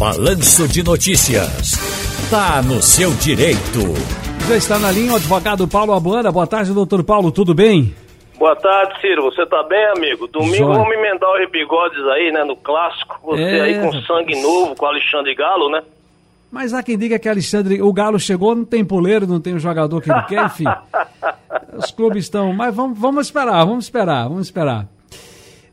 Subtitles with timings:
[0.00, 1.76] Balanço de Notícias.
[2.30, 3.80] Tá no seu direito.
[4.48, 6.32] Já está na linha o advogado Paulo Abuana.
[6.32, 7.94] Boa tarde, doutor Paulo, tudo bem?
[8.38, 9.24] Boa tarde, Ciro.
[9.24, 10.26] Você tá bem, amigo?
[10.26, 10.78] Domingo Joia.
[10.78, 12.42] vamos emendar os bigodes aí, né?
[12.44, 13.20] No clássico.
[13.24, 13.60] Você é...
[13.60, 15.82] aí com sangue novo, com Alexandre Galo, né?
[16.50, 19.60] Mas há quem diga que Alexandre, o Galo chegou, não tem poleiro, não tem o
[19.60, 20.64] jogador que ele quer, enfim.
[21.76, 22.54] Os clubes estão.
[22.54, 24.86] Mas vamos, vamos esperar, vamos esperar, vamos esperar.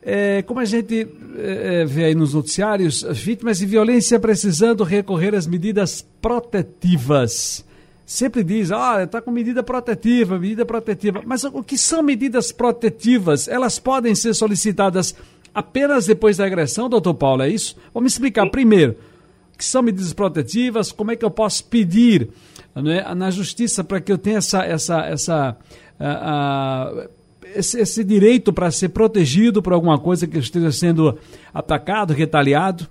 [0.02, 5.34] É, como a gente é, é, vê aí nos noticiários, vítimas de violência precisando recorrer
[5.34, 7.64] às medidas protetivas.
[8.06, 11.22] Sempre diz, ah, está com medida protetiva, medida protetiva.
[11.26, 13.48] Mas o que são medidas protetivas?
[13.48, 15.14] Elas podem ser solicitadas
[15.52, 17.76] apenas depois da agressão, doutor Paulo, é isso?
[17.92, 18.96] Vamos explicar primeiro.
[19.52, 20.90] O que são medidas protetivas?
[20.90, 22.30] Como é que eu posso pedir
[22.74, 25.56] é, na justiça para que eu tenha essa, essa, essa
[25.98, 27.10] uh, uh,
[27.54, 31.18] esse, esse direito para ser protegido por alguma coisa que esteja sendo
[31.52, 32.88] atacado, retaliado?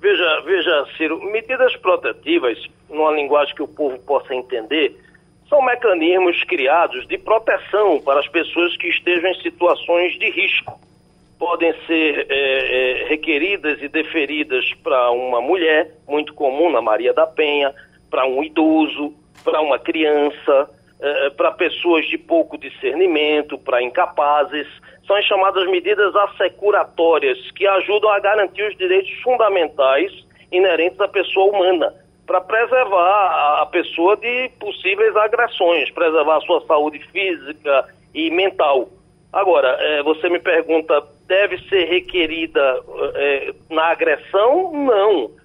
[0.00, 4.96] Veja, veja, Ciro, medidas protetivas, numa linguagem que o povo possa entender,
[5.48, 10.78] são mecanismos criados de proteção para as pessoas que estejam em situações de risco.
[11.38, 17.26] Podem ser é, é, requeridas e deferidas para uma mulher, muito comum na Maria da
[17.26, 17.72] Penha,
[18.10, 19.14] para um idoso,
[19.44, 20.68] para uma criança,
[21.00, 24.66] eh, para pessoas de pouco discernimento, para incapazes.
[25.06, 30.12] São as chamadas medidas assecuratórias, que ajudam a garantir os direitos fundamentais
[30.50, 31.94] inerentes à pessoa humana,
[32.26, 38.88] para preservar a pessoa de possíveis agressões, preservar a sua saúde física e mental.
[39.32, 42.82] Agora, eh, você me pergunta, deve ser requerida
[43.14, 44.72] eh, na agressão?
[44.72, 45.37] Não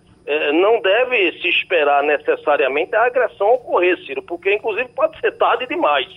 [0.54, 6.08] não deve se esperar necessariamente a agressão ocorrer, Ciro, porque inclusive pode ser tarde demais.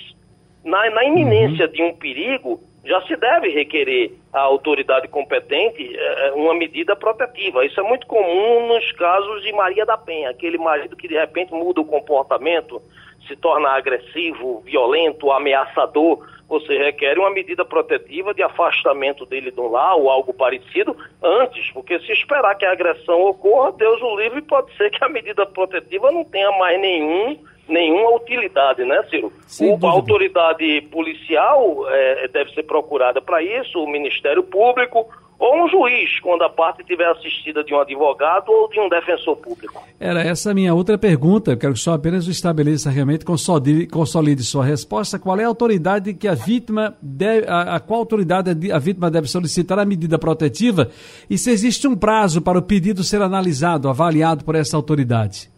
[0.64, 1.72] Na, na iminência uhum.
[1.72, 7.64] de um perigo, já se deve requerer à autoridade competente é, é, uma medida protetiva.
[7.66, 11.52] Isso é muito comum nos casos de Maria da Penha, aquele marido que de repente
[11.52, 12.80] muda o comportamento,
[13.26, 19.96] se torna agressivo, violento, ameaçador você requer uma medida protetiva de afastamento dele do lar
[19.96, 24.74] ou algo parecido antes, porque se esperar que a agressão ocorra, Deus o livre, pode
[24.76, 29.32] ser que a medida protetiva não tenha mais nenhum nenhuma utilidade, né, Ciro?
[29.82, 35.08] a autoridade policial é, deve ser procurada para isso, o Ministério Público,
[35.38, 39.36] ou um juiz, quando a parte tiver assistida de um advogado ou de um defensor
[39.36, 39.82] público.
[40.00, 41.52] Era essa a minha outra pergunta.
[41.52, 45.18] Eu quero que só apenas estabeleça realmente, consolide, consolide sua resposta.
[45.18, 49.28] Qual é a autoridade que a vítima deve, a, a qual autoridade a vítima deve
[49.28, 50.88] solicitar a medida protetiva
[51.28, 55.55] e se existe um prazo para o pedido ser analisado, avaliado por essa autoridade?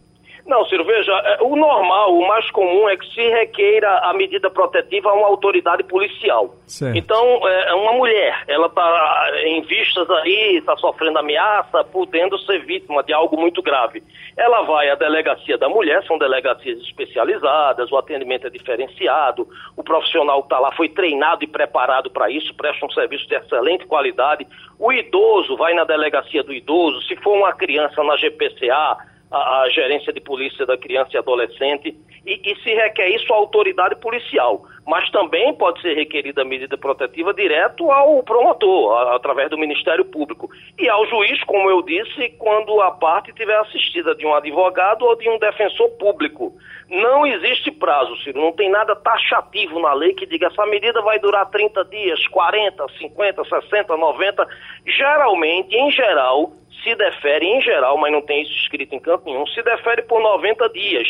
[0.49, 4.49] Não, Ciro, veja, é, o normal, o mais comum é que se requeira a medida
[4.49, 6.55] protetiva a uma autoridade policial.
[6.65, 6.97] Certo.
[6.97, 12.65] Então, é, é uma mulher, ela está em vistas aí, está sofrendo ameaça, podendo ser
[12.65, 14.01] vítima de algo muito grave.
[14.35, 20.41] Ela vai à delegacia da mulher, são delegacias especializadas, o atendimento é diferenciado, o profissional
[20.41, 24.47] que está lá foi treinado e preparado para isso, presta um serviço de excelente qualidade.
[24.79, 28.97] O idoso vai na delegacia do idoso, se for uma criança na GPCA,
[29.31, 31.95] a, a, gerência de polícia da criança e adolescente,
[32.25, 34.65] e, e, se requer isso à autoridade policial.
[34.85, 40.49] Mas também pode ser requerida medida protetiva direto ao promotor, a, através do Ministério Público.
[40.77, 45.15] E ao juiz, como eu disse, quando a parte tiver assistida de um advogado ou
[45.15, 46.53] de um defensor público.
[46.89, 51.19] Não existe prazo, Ciro, não tem nada taxativo na lei que diga essa medida vai
[51.19, 54.47] durar 30 dias, 40, 50, 60, 90.
[54.87, 56.51] Geralmente, em geral,
[56.83, 60.21] se defere em geral, mas não tem isso escrito em canto nenhum, se defere por
[60.21, 61.07] 90 dias.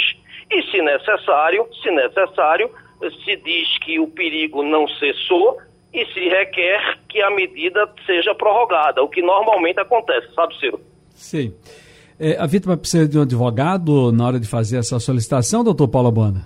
[0.52, 2.70] E se necessário, se necessário,
[3.24, 5.58] se diz que o perigo não cessou
[5.94, 10.80] e se requer que a medida seja prorrogada, o que normalmente acontece, sabe, Ciro?
[11.12, 11.54] Sim.
[12.20, 16.12] É, a vítima precisa de um advogado na hora de fazer essa solicitação, doutor Paulo
[16.12, 16.42] Bona?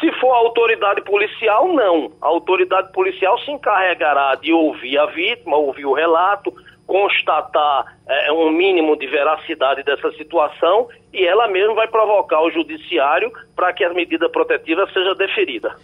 [0.00, 2.12] Se for a autoridade policial, não.
[2.22, 6.54] A autoridade policial se encarregará de ouvir a vítima, ouvir o relato,
[6.88, 13.30] constatar é, um mínimo de veracidade dessa situação e ela mesma vai provocar o judiciário
[13.54, 15.76] para que a medida protetiva seja deferida.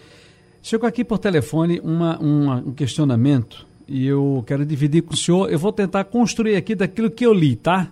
[0.63, 5.53] Chegou aqui por telefone uma, uma, um questionamento e eu quero dividir com o senhor.
[5.53, 7.89] Eu vou tentar construir aqui daquilo que eu li, tá?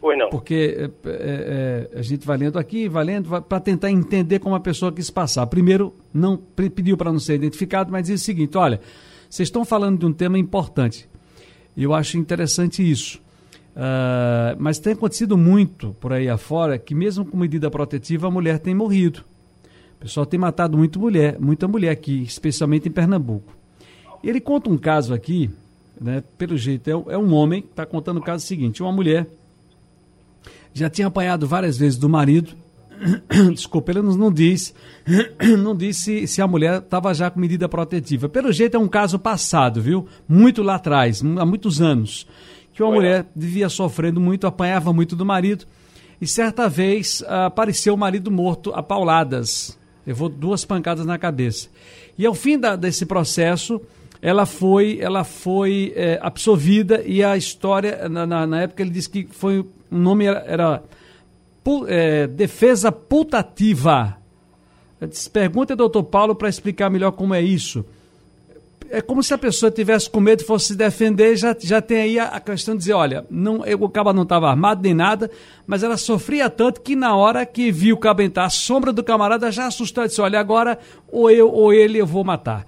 [0.00, 0.28] Pois não.
[0.28, 4.60] Porque é, é, a gente vai lendo aqui, vai lendo, para tentar entender como a
[4.60, 5.46] pessoa quis passar.
[5.46, 8.80] Primeiro, não pediu para não ser identificado, mas diz o seguinte: olha,
[9.30, 11.08] vocês estão falando de um tema importante.
[11.76, 13.20] Eu acho interessante isso.
[13.76, 18.58] Uh, mas tem acontecido muito por aí afora que, mesmo com medida protetiva, a mulher
[18.58, 19.22] tem morrido.
[19.96, 23.54] O pessoal tem matado muito mulher, muita mulher aqui, especialmente em Pernambuco.
[24.24, 25.50] Ele conta um caso aqui,
[26.00, 29.26] né, pelo jeito, é, é um homem está contando o caso seguinte: uma mulher
[30.72, 32.54] já tinha apanhado várias vezes do marido.
[33.52, 34.74] Desculpa, ele não, diz,
[35.58, 38.28] não disse se a mulher estava já com medida protetiva.
[38.28, 40.06] Pelo jeito é um caso passado, viu?
[40.28, 42.26] Muito lá atrás, há muitos anos,
[42.72, 45.64] que uma mulher vivia sofrendo muito, apanhava muito do marido,
[46.20, 51.68] e certa vez apareceu o marido morto a pauladas, levou duas pancadas na cabeça.
[52.18, 53.80] E ao fim da, desse processo,
[54.22, 59.10] ela foi, ela foi é, absolvida e a história, na, na, na, época ele disse
[59.10, 60.82] que foi, o nome era, era
[61.88, 64.16] é, defesa putativa.
[65.32, 67.84] Pergunta doutor Paulo para explicar melhor como é isso.
[68.88, 72.18] É como se a pessoa tivesse com medo fosse se defender, já, já tem aí
[72.18, 75.28] a, a questão de dizer, olha, não, o cabo não estava armado nem nada,
[75.66, 79.02] mas ela sofria tanto que na hora que viu o cabo entrar, a sombra do
[79.02, 80.78] camarada já assustou e disse, olha, agora
[81.08, 82.64] ou eu ou ele eu vou matar.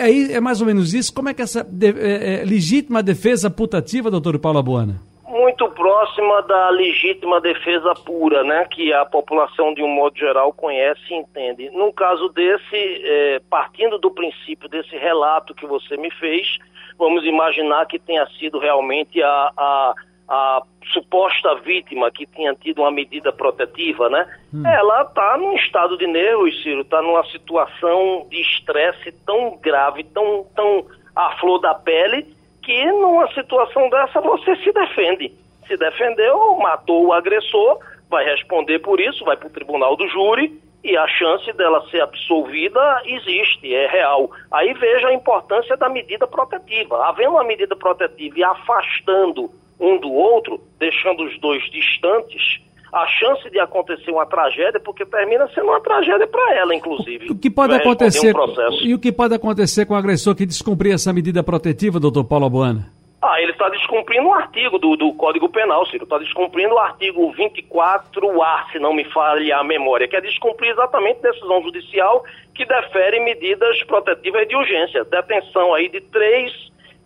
[0.00, 1.12] Aí é, é mais ou menos isso.
[1.12, 5.02] Como é que essa de, é, é, legítima defesa putativa, doutor Paulo Abuana?
[5.46, 11.00] Muito próxima da legítima defesa pura, né, que a população de um modo geral conhece
[11.08, 11.70] e entende.
[11.70, 16.58] No caso desse, é, partindo do princípio desse relato que você me fez,
[16.98, 19.94] vamos imaginar que tenha sido realmente a, a,
[20.28, 20.62] a
[20.92, 24.26] suposta vítima que tinha tido uma medida protetiva, né?
[24.52, 24.66] Hum.
[24.66, 30.44] Ela está num estado de nervos, Ciro, está numa situação de estresse tão grave, tão,
[30.56, 32.35] tão à flor da pele,
[32.66, 35.32] que numa situação dessa você se defende.
[35.68, 37.78] Se defendeu, matou o agressor,
[38.10, 42.00] vai responder por isso, vai para o tribunal do júri e a chance dela ser
[42.00, 44.30] absolvida existe, é real.
[44.52, 47.06] Aí veja a importância da medida protetiva.
[47.06, 49.48] Havendo uma medida protetiva e afastando
[49.78, 52.60] um do outro, deixando os dois distantes,
[52.96, 57.30] a chance de acontecer uma tragédia, porque termina sendo uma tragédia para ela, inclusive.
[57.30, 58.34] O que pode acontecer?
[58.34, 62.24] Um e o que pode acontecer com o agressor que descumprir essa medida protetiva, doutor
[62.24, 62.90] Paulo Abuana?
[63.20, 66.04] Ah, ele está descumprindo um artigo do, do Código Penal, Ciro.
[66.04, 71.20] Está descumprindo o artigo 24A, se não me falhe a memória, que é descumprir exatamente
[71.20, 75.04] decisão judicial que defere medidas protetivas de urgência.
[75.04, 76.52] Detenção aí de três,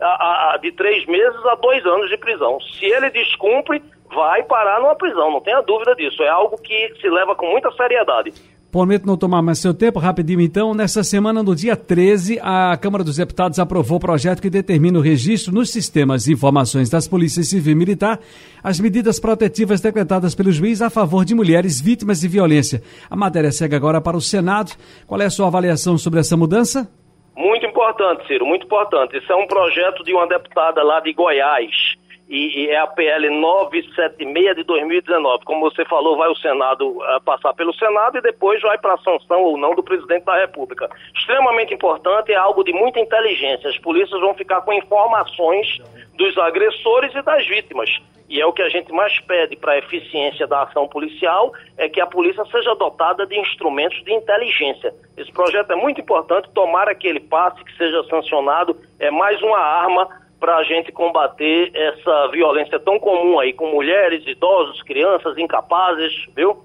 [0.00, 2.60] a, a, de três meses a dois anos de prisão.
[2.60, 3.82] Se ele descumpre,
[4.14, 6.22] vai parar numa prisão, não tenha dúvida disso.
[6.22, 8.32] É algo que se leva com muita seriedade.
[8.70, 10.72] Prometo não tomar mais seu tempo, rapidinho então.
[10.72, 15.02] Nessa semana, no dia 13, a Câmara dos Deputados aprovou o projeto que determina o
[15.02, 18.20] registro nos sistemas de informações das polícias civil e militar
[18.62, 22.80] as medidas protetivas decretadas pelo juiz a favor de mulheres vítimas de violência.
[23.10, 24.70] A matéria segue agora para o Senado.
[25.04, 26.88] Qual é a sua avaliação sobre essa mudança?
[27.36, 29.16] Muito importante, Ciro, muito importante.
[29.16, 31.98] Isso é um projeto de uma deputada lá de Goiás
[32.30, 35.44] e, e, é a PL 976 de 2019.
[35.44, 38.98] Como você falou, vai o Senado uh, passar pelo Senado e depois vai para a
[38.98, 40.88] sanção ou não do presidente da República.
[41.12, 43.68] Extremamente importante, é algo de muita inteligência.
[43.68, 45.78] As polícias vão ficar com informações
[46.14, 47.90] dos agressores e das vítimas.
[48.28, 51.88] E é o que a gente mais pede para a eficiência da ação policial, é
[51.88, 54.94] que a polícia seja dotada de instrumentos de inteligência.
[55.16, 59.58] Esse projeto é muito importante, tomara que ele passe, que seja sancionado, é mais uma
[59.58, 66.12] arma para a gente combater essa violência tão comum aí com mulheres, idosos, crianças, incapazes,
[66.34, 66.64] viu?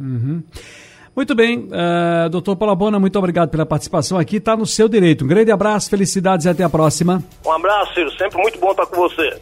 [0.00, 0.42] Uhum.
[1.16, 4.36] Muito bem, uh, doutor Palabona, muito obrigado pela participação aqui.
[4.36, 5.24] Está no seu direito.
[5.24, 7.22] Um grande abraço, felicidades e até a próxima.
[7.44, 8.10] Um abraço, Ciro.
[8.12, 9.40] Sempre muito bom estar com você.